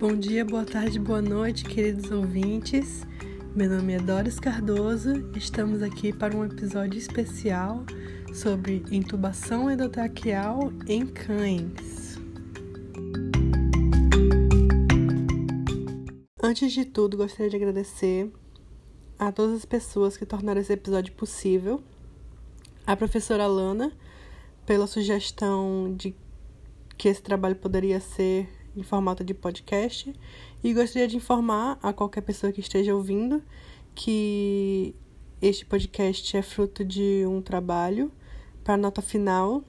Bom 0.00 0.16
dia, 0.16 0.46
boa 0.46 0.64
tarde, 0.64 0.98
boa 0.98 1.20
noite, 1.20 1.62
queridos 1.62 2.10
ouvintes. 2.10 3.06
Meu 3.54 3.68
nome 3.68 3.92
é 3.92 3.98
Doris 3.98 4.40
Cardoso. 4.40 5.30
Estamos 5.36 5.82
aqui 5.82 6.10
para 6.10 6.34
um 6.34 6.42
episódio 6.42 6.98
especial 6.98 7.84
sobre 8.32 8.82
intubação 8.90 9.70
endotraqueal 9.70 10.72
em 10.88 11.06
cães. 11.06 12.18
Antes 16.42 16.72
de 16.72 16.86
tudo, 16.86 17.18
gostaria 17.18 17.50
de 17.50 17.56
agradecer 17.56 18.32
a 19.18 19.30
todas 19.30 19.56
as 19.56 19.66
pessoas 19.66 20.16
que 20.16 20.24
tornaram 20.24 20.62
esse 20.62 20.72
episódio 20.72 21.12
possível. 21.12 21.84
A 22.86 22.96
professora 22.96 23.46
Lana, 23.46 23.92
pela 24.64 24.86
sugestão 24.86 25.94
de 25.94 26.14
que 26.96 27.06
esse 27.06 27.20
trabalho 27.20 27.56
poderia 27.56 28.00
ser 28.00 28.48
em 28.76 28.82
formato 28.82 29.24
de 29.24 29.34
podcast 29.34 30.14
e 30.62 30.74
gostaria 30.74 31.08
de 31.08 31.16
informar 31.16 31.78
a 31.82 31.92
qualquer 31.92 32.20
pessoa 32.20 32.52
que 32.52 32.60
esteja 32.60 32.94
ouvindo 32.94 33.42
que 33.94 34.94
este 35.40 35.64
podcast 35.64 36.36
é 36.36 36.42
fruto 36.42 36.84
de 36.84 37.24
um 37.26 37.40
trabalho 37.40 38.12
para 38.62 38.76
nota 38.76 39.02
final 39.02 39.62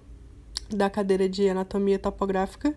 da 0.70 0.90
cadeira 0.90 1.28
de 1.28 1.48
Anatomia 1.50 2.00
Topográfica 2.00 2.76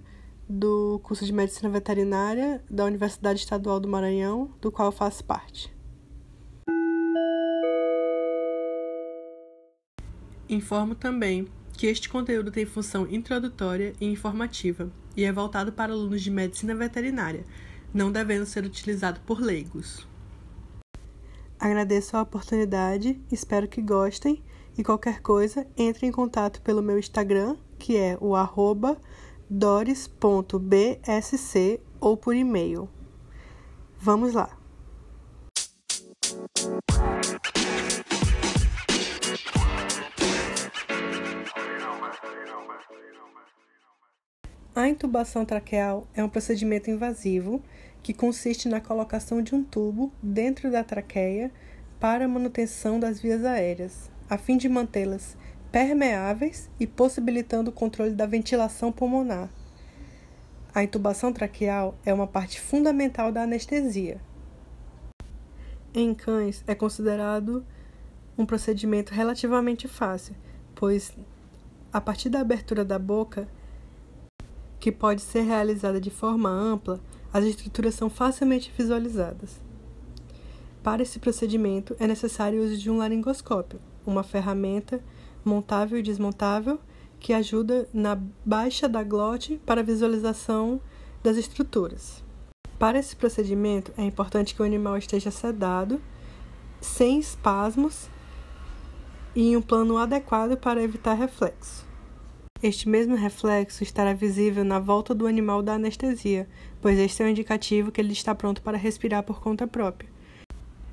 do 0.48 1.00
curso 1.02 1.24
de 1.24 1.32
Medicina 1.32 1.70
Veterinária 1.70 2.62
da 2.68 2.84
Universidade 2.84 3.40
Estadual 3.40 3.80
do 3.80 3.88
Maranhão, 3.88 4.50
do 4.60 4.70
qual 4.70 4.88
eu 4.88 4.92
faço 4.92 5.24
parte. 5.24 5.72
Informo 10.48 10.94
também 10.94 11.48
que 11.72 11.86
este 11.86 12.08
conteúdo 12.08 12.50
tem 12.50 12.64
função 12.64 13.06
introdutória 13.10 13.94
e 14.00 14.06
informativa 14.06 14.90
e 15.16 15.24
é 15.24 15.32
voltado 15.32 15.72
para 15.72 15.92
alunos 15.92 16.22
de 16.22 16.30
medicina 16.30 16.74
veterinária, 16.74 17.44
não 17.92 18.10
devendo 18.10 18.46
ser 18.46 18.64
utilizado 18.64 19.20
por 19.20 19.40
leigos. 19.40 20.06
Agradeço 21.58 22.16
a 22.16 22.22
oportunidade, 22.22 23.20
espero 23.30 23.68
que 23.68 23.80
gostem 23.80 24.42
e 24.76 24.82
qualquer 24.82 25.20
coisa, 25.20 25.66
entre 25.76 26.06
em 26.06 26.12
contato 26.12 26.60
pelo 26.62 26.82
meu 26.82 26.98
Instagram, 26.98 27.56
que 27.78 27.96
é 27.96 28.18
o 28.20 28.34
arroba 28.34 28.98
ou 32.00 32.16
por 32.16 32.34
e-mail. 32.34 32.88
Vamos 33.98 34.34
lá! 34.34 34.63
A 44.76 44.88
intubação 44.88 45.44
traqueal 45.44 46.04
é 46.14 46.24
um 46.24 46.28
procedimento 46.28 46.90
invasivo 46.90 47.62
que 48.02 48.12
consiste 48.12 48.68
na 48.68 48.80
colocação 48.80 49.40
de 49.40 49.54
um 49.54 49.62
tubo 49.62 50.12
dentro 50.20 50.68
da 50.68 50.82
traqueia 50.82 51.52
para 52.00 52.26
manutenção 52.26 52.98
das 52.98 53.20
vias 53.20 53.44
aéreas, 53.44 54.10
a 54.28 54.36
fim 54.36 54.56
de 54.56 54.68
mantê-las 54.68 55.36
permeáveis 55.70 56.68
e 56.80 56.88
possibilitando 56.88 57.70
o 57.70 57.72
controle 57.72 58.10
da 58.14 58.26
ventilação 58.26 58.90
pulmonar. 58.90 59.48
A 60.74 60.82
intubação 60.82 61.32
traqueal 61.32 61.96
é 62.04 62.12
uma 62.12 62.26
parte 62.26 62.60
fundamental 62.60 63.30
da 63.30 63.42
anestesia. 63.42 64.20
Em 65.94 66.12
cães, 66.12 66.64
é 66.66 66.74
considerado 66.74 67.64
um 68.36 68.44
procedimento 68.44 69.14
relativamente 69.14 69.86
fácil, 69.86 70.34
pois 70.74 71.12
a 71.92 72.00
partir 72.00 72.28
da 72.28 72.40
abertura 72.40 72.84
da 72.84 72.98
boca 72.98 73.48
que 74.84 74.92
pode 74.92 75.22
ser 75.22 75.40
realizada 75.40 75.98
de 75.98 76.10
forma 76.10 76.50
ampla, 76.50 77.00
as 77.32 77.42
estruturas 77.46 77.94
são 77.94 78.10
facilmente 78.10 78.70
visualizadas. 78.76 79.58
Para 80.82 81.02
esse 81.02 81.18
procedimento, 81.18 81.96
é 81.98 82.06
necessário 82.06 82.60
o 82.60 82.64
uso 82.66 82.76
de 82.76 82.90
um 82.90 82.98
laringoscópio, 82.98 83.80
uma 84.04 84.22
ferramenta 84.22 85.02
montável 85.42 85.98
e 85.98 86.02
desmontável 86.02 86.78
que 87.18 87.32
ajuda 87.32 87.88
na 87.94 88.20
baixa 88.44 88.86
da 88.86 89.02
glote 89.02 89.58
para 89.64 89.82
visualização 89.82 90.78
das 91.22 91.38
estruturas. 91.38 92.22
Para 92.78 92.98
esse 92.98 93.16
procedimento, 93.16 93.90
é 93.96 94.04
importante 94.04 94.54
que 94.54 94.60
o 94.60 94.66
animal 94.66 94.98
esteja 94.98 95.30
sedado, 95.30 95.98
sem 96.78 97.18
espasmos 97.18 98.10
e 99.34 99.48
em 99.48 99.56
um 99.56 99.62
plano 99.62 99.96
adequado 99.96 100.58
para 100.58 100.82
evitar 100.82 101.14
reflexo. 101.14 101.93
Este 102.64 102.88
mesmo 102.88 103.14
reflexo 103.14 103.82
estará 103.82 104.14
visível 104.14 104.64
na 104.64 104.78
volta 104.78 105.14
do 105.14 105.26
animal 105.26 105.62
da 105.62 105.74
anestesia, 105.74 106.48
pois 106.80 106.98
este 106.98 107.22
é 107.22 107.26
um 107.26 107.28
indicativo 107.28 107.92
que 107.92 108.00
ele 108.00 108.14
está 108.14 108.34
pronto 108.34 108.62
para 108.62 108.78
respirar 108.78 109.22
por 109.22 109.38
conta 109.38 109.66
própria. 109.66 110.08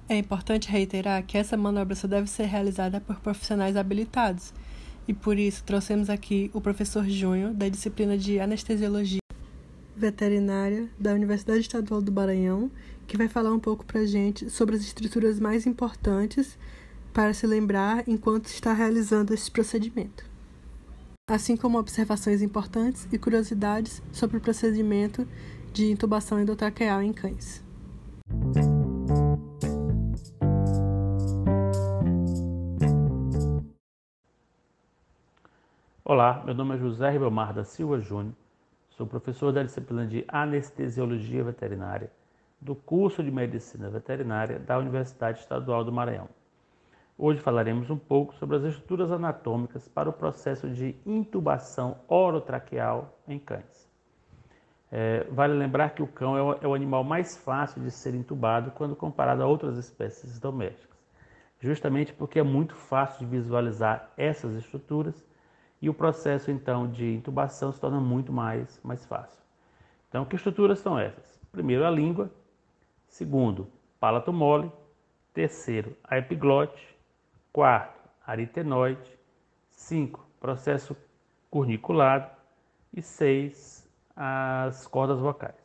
É 0.10 0.18
importante 0.18 0.70
reiterar 0.70 1.24
que 1.26 1.38
essa 1.38 1.56
manobra 1.56 1.96
só 1.96 2.10
deve 2.10 2.30
ser 2.30 2.44
realizada 2.44 3.00
por 3.00 3.22
profissionais 3.22 3.78
habilitados, 3.78 4.54
e 5.08 5.14
por 5.14 5.40
isso 5.40 5.64
trouxemos 5.64 6.10
aqui 6.10 6.52
o 6.54 6.60
professor 6.60 7.08
Júnior, 7.08 7.54
da 7.54 7.70
disciplina 7.70 8.18
de 8.18 8.38
Anestesiologia 8.38 9.22
Veterinária 9.96 10.90
da 11.00 11.14
Universidade 11.14 11.62
Estadual 11.62 12.02
do 12.02 12.12
Maranhão, 12.12 12.70
que 13.08 13.16
vai 13.16 13.30
falar 13.30 13.54
um 13.54 13.60
pouco 13.60 13.86
para 13.86 14.02
a 14.02 14.06
gente 14.06 14.50
sobre 14.50 14.76
as 14.76 14.82
estruturas 14.82 15.40
mais 15.40 15.66
importantes 15.66 16.60
para 17.14 17.34
se 17.34 17.48
lembrar 17.48 18.04
enquanto 18.10 18.48
está 18.48 18.74
realizando 18.74 19.34
esse 19.34 19.50
procedimento 19.50 20.31
assim 21.34 21.56
como 21.56 21.80
observações 21.80 22.42
importantes 22.42 23.08
e 23.10 23.18
curiosidades 23.18 24.04
sobre 24.12 24.36
o 24.36 24.42
procedimento 24.42 25.26
de 25.72 25.90
intubação 25.90 26.42
endotraqueal 26.42 27.02
em 27.02 27.14
cães. 27.14 27.64
Olá, 36.04 36.44
meu 36.44 36.54
nome 36.54 36.76
é 36.76 36.78
José 36.78 37.10
Ribamar 37.10 37.54
da 37.54 37.64
Silva 37.64 38.02
Júnior, 38.02 38.34
sou 38.90 39.08
professor 39.08 39.54
da 39.54 39.64
disciplina 39.64 40.06
de 40.06 40.26
Anestesiologia 40.28 41.46
Veterinária 41.46 42.12
do 42.60 42.76
curso 42.76 43.24
de 43.24 43.32
Medicina 43.32 43.90
Veterinária 43.90 44.60
da 44.60 44.78
Universidade 44.78 45.40
Estadual 45.40 45.86
do 45.86 45.92
Maranhão. 45.94 46.28
Hoje 47.24 47.40
falaremos 47.40 47.88
um 47.92 48.00
pouco 48.00 48.34
sobre 48.34 48.58
as 48.58 48.64
estruturas 48.64 49.12
anatômicas 49.12 49.88
para 49.88 50.10
o 50.10 50.14
processo 50.14 50.68
de 50.68 50.96
intubação 51.06 52.00
orotraqueal 52.08 53.16
em 53.28 53.38
cães. 53.38 53.88
É, 54.92 55.26
vale 55.26 55.54
lembrar 55.54 55.92
que 55.92 56.02
o 56.02 56.08
cão 56.08 56.36
é 56.36 56.42
o, 56.42 56.54
é 56.54 56.68
o 56.68 56.74
animal 56.74 57.04
mais 57.04 57.38
fácil 57.38 57.80
de 57.84 57.92
ser 57.92 58.16
intubado 58.16 58.72
quando 58.72 58.96
comparado 58.96 59.44
a 59.44 59.46
outras 59.46 59.78
espécies 59.78 60.40
domésticas, 60.40 60.98
justamente 61.60 62.12
porque 62.12 62.40
é 62.40 62.44
muito 62.44 62.74
fácil 62.74 63.20
de 63.20 63.28
visualizar 63.28 64.10
essas 64.18 64.56
estruturas 64.56 65.24
e 65.80 65.92
o 65.92 65.94
processo 65.94 66.50
então 66.50 66.90
de 66.90 67.06
intubação 67.14 67.72
se 67.72 67.80
torna 67.80 68.00
muito 68.00 68.34
mais, 68.34 68.82
mais 68.84 69.06
fácil. 69.06 69.44
Então, 70.10 70.26
que 70.26 70.38
estruturas 70.38 70.80
são 70.80 70.98
essas? 70.98 71.40
Primeiro, 71.52 71.86
a 71.86 71.92
língua. 71.92 72.32
Segundo, 73.08 73.68
palato 74.00 74.34
mole. 74.34 74.72
Terceiro, 75.36 75.96
a 76.04 76.18
epiglote. 76.18 76.91
Quarto, 77.52 78.00
aritenoide. 78.26 79.20
Cinco, 79.70 80.26
processo 80.40 80.96
corniculado. 81.50 82.30
E 82.94 83.02
seis, 83.02 83.90
as 84.16 84.86
cordas 84.88 85.20
vocais. 85.20 85.56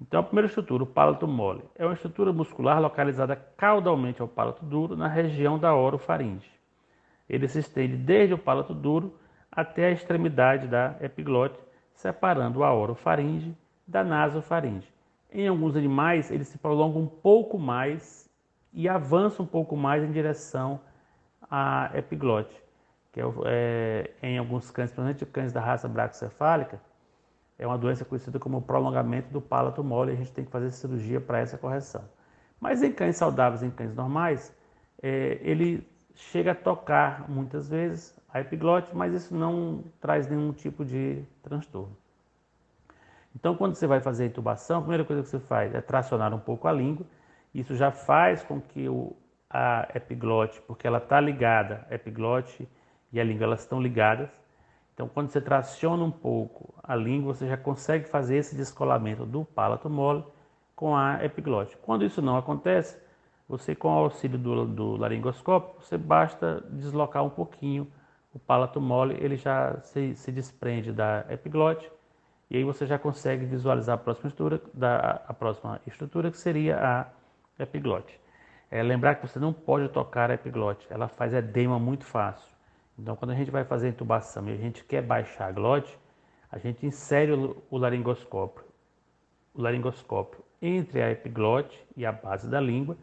Então, 0.00 0.20
a 0.20 0.22
primeira 0.22 0.48
estrutura, 0.48 0.82
o 0.82 0.86
palato 0.86 1.26
mole, 1.26 1.62
é 1.76 1.84
uma 1.84 1.94
estrutura 1.94 2.32
muscular 2.32 2.80
localizada 2.80 3.36
caudalmente 3.56 4.20
ao 4.20 4.28
palato 4.28 4.64
duro, 4.64 4.96
na 4.96 5.08
região 5.08 5.58
da 5.58 5.74
orofaringe. 5.74 6.50
Ele 7.28 7.48
se 7.48 7.60
estende 7.60 7.96
desde 7.96 8.34
o 8.34 8.38
palato 8.38 8.74
duro 8.74 9.16
até 9.50 9.86
a 9.86 9.92
extremidade 9.92 10.66
da 10.66 10.96
epiglote, 11.00 11.58
separando 11.94 12.64
a 12.64 12.74
orofaringe 12.74 13.56
da 13.86 14.02
nasofaringe. 14.02 14.92
Em 15.30 15.48
alguns 15.48 15.76
animais, 15.76 16.30
ele 16.30 16.44
se 16.44 16.58
prolonga 16.58 16.98
um 16.98 17.06
pouco 17.06 17.58
mais 17.58 18.23
e 18.74 18.88
avança 18.88 19.40
um 19.40 19.46
pouco 19.46 19.76
mais 19.76 20.02
em 20.02 20.10
direção 20.10 20.80
à 21.48 21.90
epiglote, 21.94 22.54
que 23.12 23.20
é, 23.20 24.10
é 24.20 24.28
em 24.28 24.38
alguns 24.38 24.70
cães, 24.70 24.90
principalmente 24.90 25.24
cães 25.24 25.52
da 25.52 25.60
raça 25.60 25.88
braquicefálica, 25.88 26.80
é 27.56 27.64
uma 27.64 27.78
doença 27.78 28.04
conhecida 28.04 28.40
como 28.40 28.60
prolongamento 28.60 29.28
do 29.30 29.40
palato 29.40 29.82
mole 29.84 30.10
e 30.10 30.14
a 30.14 30.16
gente 30.16 30.32
tem 30.32 30.44
que 30.44 30.50
fazer 30.50 30.72
cirurgia 30.72 31.20
para 31.20 31.38
essa 31.38 31.56
correção. 31.56 32.04
Mas 32.60 32.82
em 32.82 32.90
cães 32.90 33.16
saudáveis, 33.16 33.62
em 33.62 33.70
cães 33.70 33.94
normais, 33.94 34.52
é, 35.00 35.38
ele 35.40 35.88
chega 36.14 36.50
a 36.50 36.54
tocar 36.54 37.30
muitas 37.30 37.68
vezes 37.68 38.18
a 38.28 38.40
epiglote, 38.40 38.94
mas 38.94 39.14
isso 39.14 39.34
não 39.34 39.84
traz 40.00 40.26
nenhum 40.26 40.52
tipo 40.52 40.84
de 40.84 41.22
transtorno. 41.42 41.96
Então, 43.36 43.54
quando 43.56 43.74
você 43.74 43.86
vai 43.86 44.00
fazer 44.00 44.24
a 44.24 44.26
intubação, 44.26 44.78
a 44.78 44.80
primeira 44.80 45.04
coisa 45.04 45.22
que 45.22 45.28
você 45.28 45.38
faz 45.38 45.74
é 45.74 45.80
tracionar 45.80 46.34
um 46.34 46.38
pouco 46.38 46.66
a 46.66 46.72
língua 46.72 47.06
isso 47.54 47.74
já 47.76 47.90
faz 47.90 48.42
com 48.42 48.60
que 48.60 48.88
o, 48.88 49.16
a 49.50 49.88
epiglote, 49.94 50.60
porque 50.62 50.86
ela 50.86 50.98
está 50.98 51.20
ligada, 51.20 51.86
a 51.90 51.94
epiglote 51.94 52.68
e 53.12 53.20
a 53.20 53.24
língua 53.24 53.44
elas 53.44 53.60
estão 53.60 53.80
ligadas, 53.80 54.30
Então, 54.94 55.08
quando 55.08 55.28
você 55.30 55.40
traciona 55.40 56.04
um 56.04 56.10
pouco 56.10 56.74
a 56.82 56.94
língua, 56.96 57.34
você 57.34 57.48
já 57.48 57.56
consegue 57.56 58.08
fazer 58.08 58.36
esse 58.36 58.56
descolamento 58.56 59.26
do 59.26 59.44
palato 59.44 59.90
mole 59.90 60.24
com 60.76 60.96
a 60.96 61.24
epiglote. 61.24 61.76
Quando 61.78 62.04
isso 62.04 62.22
não 62.22 62.36
acontece, 62.36 62.96
você 63.48 63.74
com 63.74 63.88
o 63.88 63.98
auxílio 63.98 64.38
do, 64.38 64.66
do 64.66 64.96
laringoscópio, 64.96 65.80
você 65.80 65.98
basta 65.98 66.64
deslocar 66.70 67.24
um 67.24 67.30
pouquinho 67.30 67.90
o 68.32 68.38
palato 68.38 68.80
mole, 68.80 69.16
ele 69.20 69.36
já 69.36 69.80
se, 69.80 70.14
se 70.16 70.32
desprende 70.32 70.92
da 70.92 71.24
epiglote 71.30 71.90
e 72.50 72.56
aí 72.56 72.64
você 72.64 72.86
já 72.86 72.98
consegue 72.98 73.44
visualizar 73.46 73.94
a 73.94 73.98
próxima 73.98 74.28
estrutura, 74.28 74.60
da, 74.72 75.22
a 75.26 75.34
próxima 75.34 75.80
estrutura 75.86 76.30
que 76.30 76.38
seria 76.38 76.78
a 76.78 77.06
epiglote. 77.58 78.20
É, 78.70 78.82
lembrar 78.82 79.16
que 79.16 79.26
você 79.26 79.38
não 79.38 79.52
pode 79.52 79.88
tocar 79.88 80.30
a 80.30 80.34
epiglote, 80.34 80.86
ela 80.90 81.08
faz 81.08 81.32
edema 81.32 81.78
muito 81.78 82.04
fácil. 82.04 82.52
Então, 82.98 83.16
quando 83.16 83.32
a 83.32 83.34
gente 83.34 83.50
vai 83.50 83.64
fazer 83.64 83.86
a 83.86 83.90
intubação 83.90 84.48
e 84.48 84.52
a 84.52 84.56
gente 84.56 84.84
quer 84.84 85.02
baixar 85.02 85.48
a 85.48 85.52
glote, 85.52 85.98
a 86.50 86.58
gente 86.58 86.86
insere 86.86 87.32
o 87.32 87.76
laringoscópio, 87.76 88.64
o 89.52 89.60
laringoscópio 89.60 90.44
entre 90.62 91.02
a 91.02 91.10
epiglote 91.10 91.84
e 91.96 92.06
a 92.06 92.12
base 92.12 92.48
da 92.48 92.60
língua, 92.60 92.96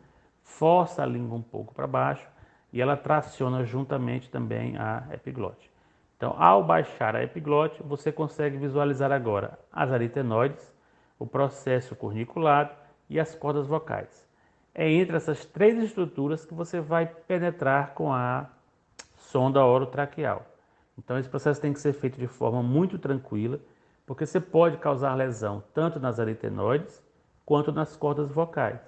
força 0.44 1.04
a 1.04 1.06
língua 1.06 1.38
um 1.38 1.42
pouco 1.42 1.74
para 1.74 1.86
baixo 1.86 2.28
e 2.72 2.82
ela 2.82 2.96
traciona 2.96 3.64
juntamente 3.66 4.30
também 4.30 4.78
a 4.78 5.06
epiglote. 5.12 5.70
Então, 6.16 6.36
ao 6.38 6.64
baixar 6.64 7.16
a 7.16 7.24
epiglote, 7.24 7.82
você 7.84 8.12
consegue 8.12 8.58
visualizar 8.58 9.12
agora 9.12 9.60
as 9.72 9.92
aritenoides, 9.92 10.74
o 11.18 11.26
processo 11.26 11.96
corniculado 11.96 12.74
e 13.10 13.20
as 13.20 13.36
cordas 13.36 13.68
vocais. 13.68 14.31
É 14.74 14.90
entre 14.90 15.18
essas 15.18 15.46
três 15.46 15.78
estruturas 15.84 16.46
que 16.46 16.54
você 16.54 16.80
vai 16.80 17.06
penetrar 17.06 17.94
com 17.94 18.14
a 18.14 18.50
sonda 19.18 19.64
orotraqueal. 19.66 20.46
Então, 20.98 21.18
esse 21.18 21.30
processo 21.30 21.60
tem 21.60 21.74
que 21.74 21.80
ser 21.80 21.94
feito 21.94 22.20
de 22.20 22.28
forma 22.28 22.62
muito 22.62 22.98
tranquila, 22.98 23.60
porque 24.06 24.26
você 24.26 24.40
pode 24.40 24.78
causar 24.78 25.16
lesão 25.16 25.64
tanto 25.74 26.00
nas 26.00 26.20
aritenoides 26.20 27.02
quanto 27.46 27.72
nas 27.72 27.96
cordas 27.96 28.32
vocais. 28.32 28.80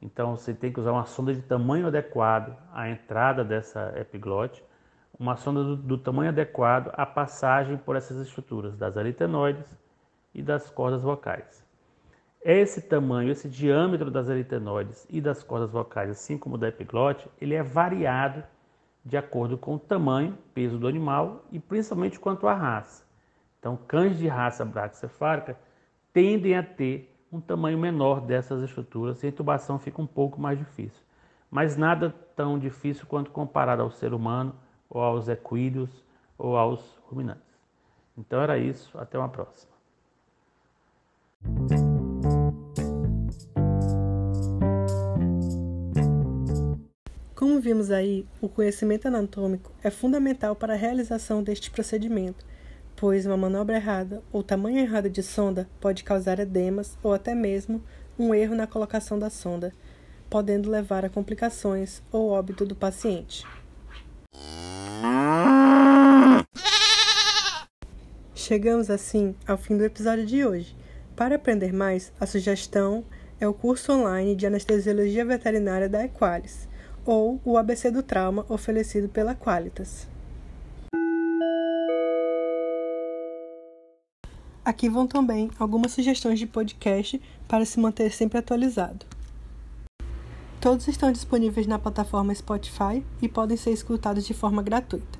Então, 0.00 0.36
você 0.36 0.52
tem 0.52 0.72
que 0.72 0.80
usar 0.80 0.92
uma 0.92 1.04
sonda 1.04 1.32
de 1.32 1.42
tamanho 1.42 1.86
adequado 1.86 2.56
à 2.72 2.88
entrada 2.88 3.44
dessa 3.44 3.92
epiglote, 3.96 4.64
uma 5.18 5.36
sonda 5.36 5.62
do, 5.62 5.76
do 5.76 5.98
tamanho 5.98 6.30
adequado 6.30 6.90
à 6.94 7.06
passagem 7.06 7.76
por 7.76 7.94
essas 7.94 8.16
estruturas 8.18 8.76
das 8.76 8.96
aritenoides 8.96 9.78
e 10.34 10.42
das 10.42 10.68
cordas 10.70 11.02
vocais. 11.02 11.64
Esse 12.44 12.80
tamanho, 12.80 13.30
esse 13.30 13.48
diâmetro 13.48 14.10
das 14.10 14.28
aritenoides 14.28 15.06
e 15.08 15.20
das 15.20 15.44
cordas 15.44 15.70
vocais, 15.70 16.10
assim 16.10 16.36
como 16.36 16.58
da 16.58 16.68
epiglote, 16.68 17.28
ele 17.40 17.54
é 17.54 17.62
variado 17.62 18.42
de 19.04 19.16
acordo 19.16 19.56
com 19.56 19.76
o 19.76 19.78
tamanho, 19.78 20.36
peso 20.52 20.76
do 20.76 20.88
animal 20.88 21.44
e 21.52 21.60
principalmente 21.60 22.18
quanto 22.18 22.48
à 22.48 22.54
raça. 22.54 23.04
Então, 23.60 23.76
cães 23.76 24.18
de 24.18 24.26
raça 24.26 24.64
braquicefálica 24.64 25.56
tendem 26.12 26.56
a 26.56 26.64
ter 26.64 27.16
um 27.30 27.40
tamanho 27.40 27.78
menor 27.78 28.20
dessas 28.20 28.60
estruturas 28.62 29.22
e 29.22 29.26
a 29.26 29.28
intubação 29.28 29.78
fica 29.78 30.02
um 30.02 30.06
pouco 30.06 30.40
mais 30.40 30.58
difícil. 30.58 31.00
Mas 31.48 31.76
nada 31.76 32.12
tão 32.34 32.58
difícil 32.58 33.06
quanto 33.06 33.30
comparado 33.30 33.82
ao 33.82 33.90
ser 33.90 34.12
humano, 34.12 34.52
ou 34.90 35.00
aos 35.00 35.28
equídeos, 35.28 36.04
ou 36.36 36.56
aos 36.56 36.98
ruminantes. 37.08 37.56
Então 38.18 38.40
era 38.40 38.58
isso, 38.58 38.98
até 38.98 39.16
uma 39.16 39.28
próxima. 39.28 39.71
Como 47.42 47.60
vimos 47.60 47.90
aí, 47.90 48.24
o 48.40 48.48
conhecimento 48.48 49.08
anatômico 49.08 49.72
é 49.82 49.90
fundamental 49.90 50.54
para 50.54 50.74
a 50.74 50.76
realização 50.76 51.42
deste 51.42 51.72
procedimento, 51.72 52.46
pois 52.94 53.26
uma 53.26 53.36
manobra 53.36 53.78
errada 53.78 54.22
ou 54.30 54.44
tamanho 54.44 54.78
errado 54.78 55.10
de 55.10 55.24
sonda 55.24 55.68
pode 55.80 56.04
causar 56.04 56.38
edemas 56.38 56.96
ou 57.02 57.12
até 57.12 57.34
mesmo 57.34 57.82
um 58.16 58.32
erro 58.32 58.54
na 58.54 58.64
colocação 58.64 59.18
da 59.18 59.28
sonda, 59.28 59.72
podendo 60.30 60.70
levar 60.70 61.04
a 61.04 61.08
complicações 61.08 62.00
ou 62.12 62.30
óbito 62.30 62.64
do 62.64 62.76
paciente. 62.76 63.44
Chegamos 68.36 68.88
assim 68.88 69.34
ao 69.48 69.58
fim 69.58 69.76
do 69.76 69.84
episódio 69.84 70.24
de 70.24 70.46
hoje. 70.46 70.76
Para 71.16 71.34
aprender 71.34 71.72
mais, 71.72 72.12
a 72.20 72.24
sugestão 72.24 73.04
é 73.40 73.48
o 73.48 73.52
curso 73.52 73.90
online 73.90 74.36
de 74.36 74.46
anestesiologia 74.46 75.24
veterinária 75.24 75.88
da 75.88 76.04
Equalis 76.04 76.70
ou 77.04 77.40
o 77.44 77.56
ABC 77.56 77.90
do 77.90 78.02
Trauma 78.02 78.46
oferecido 78.48 79.08
pela 79.08 79.34
Qualitas. 79.34 80.08
Aqui 84.64 84.88
vão 84.88 85.08
também 85.08 85.50
algumas 85.58 85.92
sugestões 85.92 86.38
de 86.38 86.46
podcast 86.46 87.20
para 87.48 87.64
se 87.64 87.80
manter 87.80 88.12
sempre 88.12 88.38
atualizado. 88.38 89.04
Todos 90.60 90.86
estão 90.86 91.10
disponíveis 91.10 91.66
na 91.66 91.80
plataforma 91.80 92.32
Spotify 92.32 93.04
e 93.20 93.28
podem 93.28 93.56
ser 93.56 93.72
escutados 93.72 94.24
de 94.24 94.32
forma 94.32 94.62
gratuita. 94.62 95.18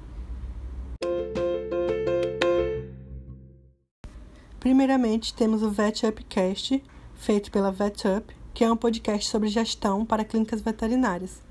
Primeiramente, 4.61 5.35
temos 5.35 5.61
o 5.65 5.71
VetUpcast, 5.71 6.81
feito 7.17 7.51
pela 7.51 7.73
VetUp, 7.73 8.33
que 8.55 8.63
é 8.63 8.71
um 8.71 8.77
podcast 8.77 9.29
sobre 9.29 9.49
gestão 9.49 10.07
para 10.07 10.25
clínicas 10.25 10.61
veterinárias. 10.61 11.43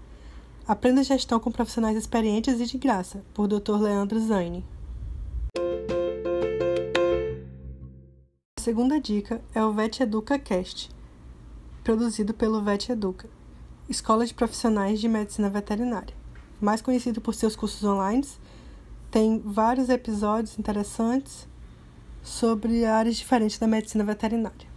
Aprenda 0.67 1.03
gestão 1.03 1.39
com 1.39 1.51
profissionais 1.51 1.97
experientes 1.97 2.59
e 2.59 2.65
de 2.65 2.77
graça, 2.77 3.23
por 3.33 3.47
Dr. 3.47 3.81
Leandro 3.81 4.19
Zaine. 4.19 4.63
A 8.57 8.61
segunda 8.61 9.01
dica 9.01 9.41
é 9.55 9.63
o 9.63 9.73
Vet 9.73 10.01
Educa 10.01 10.37
Cast, 10.37 10.89
produzido 11.83 12.31
pelo 12.33 12.61
Vet 12.61 12.89
Educa, 12.91 13.27
Escola 13.89 14.23
de 14.23 14.35
Profissionais 14.35 15.01
de 15.01 15.09
Medicina 15.09 15.49
Veterinária. 15.49 16.15
Mais 16.61 16.79
conhecido 16.79 17.19
por 17.19 17.33
seus 17.33 17.55
cursos 17.55 17.83
online, 17.83 18.25
tem 19.09 19.39
vários 19.39 19.89
episódios 19.89 20.59
interessantes 20.59 21.47
sobre 22.21 22.85
áreas 22.85 23.15
diferentes 23.15 23.57
da 23.57 23.65
medicina 23.65 24.03
veterinária. 24.03 24.70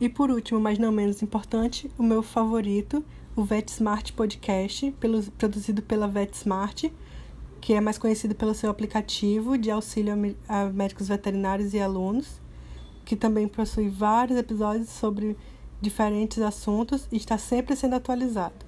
E 0.00 0.08
por 0.08 0.30
último, 0.30 0.60
mas 0.60 0.78
não 0.78 0.92
menos 0.92 1.22
importante, 1.22 1.90
o 1.96 2.02
meu 2.02 2.22
favorito, 2.22 3.02
o 3.34 3.42
VetSmart 3.42 4.12
Podcast, 4.12 4.90
pelo, 5.00 5.22
produzido 5.32 5.82
pela 5.82 6.06
VetSmart, 6.06 6.90
que 7.60 7.72
é 7.72 7.80
mais 7.80 7.96
conhecido 7.96 8.34
pelo 8.34 8.54
seu 8.54 8.70
aplicativo 8.70 9.56
de 9.56 9.70
auxílio 9.70 10.36
a 10.46 10.66
médicos 10.66 11.08
veterinários 11.08 11.72
e 11.72 11.80
alunos, 11.80 12.40
que 13.04 13.16
também 13.16 13.48
possui 13.48 13.88
vários 13.88 14.38
episódios 14.38 14.90
sobre 14.90 15.36
diferentes 15.80 16.42
assuntos 16.42 17.08
e 17.10 17.16
está 17.16 17.38
sempre 17.38 17.74
sendo 17.74 17.94
atualizado. 17.94 18.66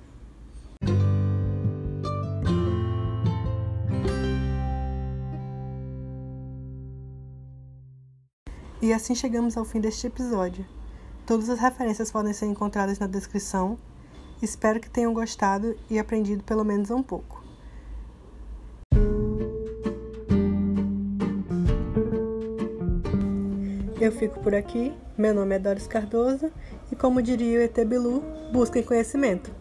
E 8.80 8.92
assim 8.92 9.14
chegamos 9.14 9.56
ao 9.56 9.64
fim 9.64 9.80
deste 9.80 10.06
episódio. 10.06 10.77
Todas 11.28 11.50
as 11.50 11.60
referências 11.60 12.10
podem 12.10 12.32
ser 12.32 12.46
encontradas 12.46 12.98
na 12.98 13.06
descrição. 13.06 13.78
Espero 14.40 14.80
que 14.80 14.88
tenham 14.88 15.12
gostado 15.12 15.76
e 15.90 15.98
aprendido 15.98 16.42
pelo 16.42 16.64
menos 16.64 16.90
um 16.90 17.02
pouco. 17.02 17.44
Eu 24.00 24.10
fico 24.10 24.40
por 24.40 24.54
aqui. 24.54 24.94
Meu 25.18 25.34
nome 25.34 25.54
é 25.54 25.58
Doris 25.58 25.86
Cardoso 25.86 26.50
e, 26.90 26.96
como 26.96 27.20
diria 27.20 27.58
o 27.58 27.62
ET 27.62 27.76
Bilu, 27.84 28.22
busquem 28.50 28.82
conhecimento. 28.82 29.54